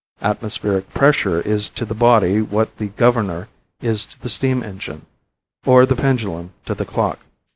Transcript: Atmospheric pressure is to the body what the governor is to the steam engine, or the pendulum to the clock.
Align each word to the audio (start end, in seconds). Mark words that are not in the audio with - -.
Atmospheric 0.23 0.89
pressure 0.95 1.41
is 1.41 1.69
to 1.69 1.85
the 1.85 1.93
body 1.93 2.41
what 2.41 2.75
the 2.79 2.87
governor 2.87 3.49
is 3.81 4.03
to 4.07 4.19
the 4.19 4.29
steam 4.29 4.63
engine, 4.63 5.05
or 5.63 5.85
the 5.85 5.95
pendulum 5.95 6.53
to 6.65 6.73
the 6.73 6.85
clock. 6.87 7.19